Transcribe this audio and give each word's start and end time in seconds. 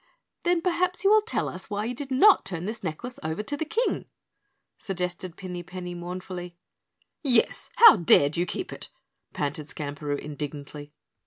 "Then 0.41 0.63
perhaps 0.63 1.03
you 1.03 1.11
will 1.11 1.21
tell 1.21 1.47
us 1.47 1.69
why 1.69 1.85
you 1.85 1.93
did 1.93 2.09
not 2.09 2.43
turn 2.43 2.65
this 2.65 2.81
necklace 2.83 3.19
over 3.21 3.43
to 3.43 3.55
the 3.55 3.65
King?" 3.65 4.05
suggested 4.75 5.37
Pinny 5.37 5.61
Penny 5.61 5.93
mournfully. 5.93 6.57
"Yes, 7.21 7.69
how 7.75 7.97
dared 7.97 8.35
you 8.35 8.47
keep 8.47 8.73
it?" 8.73 8.89
panted 9.33 9.67
Skamperoo 9.67 10.17
indignantly. 10.17 10.91